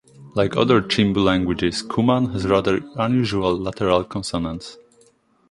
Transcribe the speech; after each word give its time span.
Like 0.33 0.57
other 0.57 0.81
Chimbu 0.81 1.23
languages, 1.23 1.83
Kuman 1.83 2.33
has 2.33 2.47
rather 2.47 2.81
unusual 2.95 3.55
lateral 3.55 4.03
consonants. 4.03 4.79